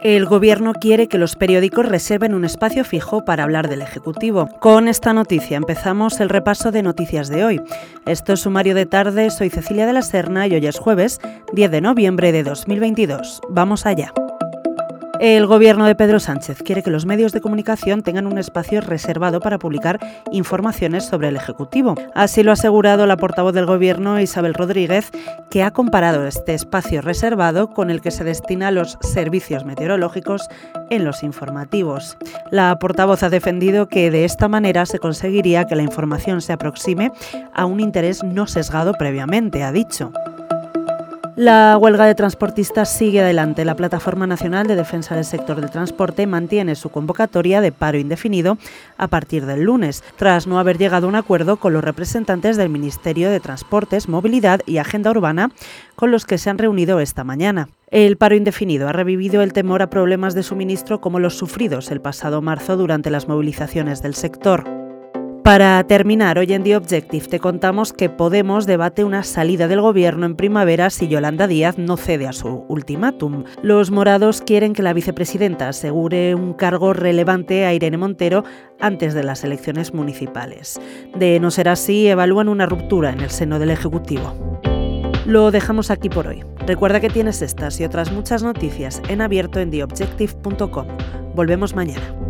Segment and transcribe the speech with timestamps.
[0.00, 4.48] El Gobierno quiere que los periódicos reserven un espacio fijo para hablar del Ejecutivo.
[4.60, 7.60] Con esta noticia empezamos el repaso de noticias de hoy.
[8.06, 11.20] Esto es Sumario de Tarde, soy Cecilia de la Serna y hoy es jueves
[11.52, 13.40] 10 de noviembre de 2022.
[13.48, 14.12] Vamos allá.
[15.20, 19.40] El gobierno de Pedro Sánchez quiere que los medios de comunicación tengan un espacio reservado
[19.40, 19.98] para publicar
[20.30, 21.96] informaciones sobre el Ejecutivo.
[22.14, 25.10] Así lo ha asegurado la portavoz del gobierno Isabel Rodríguez,
[25.50, 30.48] que ha comparado este espacio reservado con el que se destina a los servicios meteorológicos
[30.88, 32.16] en los informativos.
[32.52, 37.10] La portavoz ha defendido que de esta manera se conseguiría que la información se aproxime
[37.52, 40.12] a un interés no sesgado previamente, ha dicho.
[41.38, 43.64] La huelga de transportistas sigue adelante.
[43.64, 48.58] La Plataforma Nacional de Defensa del Sector del Transporte mantiene su convocatoria de paro indefinido
[48.96, 52.70] a partir del lunes, tras no haber llegado a un acuerdo con los representantes del
[52.70, 55.52] Ministerio de Transportes, Movilidad y Agenda Urbana,
[55.94, 57.68] con los que se han reunido esta mañana.
[57.88, 62.00] El paro indefinido ha revivido el temor a problemas de suministro como los sufridos el
[62.00, 64.77] pasado marzo durante las movilizaciones del sector.
[65.48, 70.26] Para terminar, hoy en The Objective te contamos que Podemos debate una salida del gobierno
[70.26, 73.44] en primavera si Yolanda Díaz no cede a su ultimátum.
[73.62, 78.44] Los morados quieren que la vicepresidenta asegure un cargo relevante a Irene Montero
[78.78, 80.78] antes de las elecciones municipales.
[81.16, 84.60] De no ser así, evalúan una ruptura en el seno del Ejecutivo.
[85.24, 86.44] Lo dejamos aquí por hoy.
[86.66, 90.86] Recuerda que tienes estas y otras muchas noticias en abierto en theobjective.com.
[91.34, 92.27] Volvemos mañana.